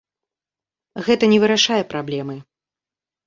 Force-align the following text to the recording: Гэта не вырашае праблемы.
Гэта 1.09 1.29
не 1.33 1.37
вырашае 1.45 1.79
праблемы. 1.91 2.35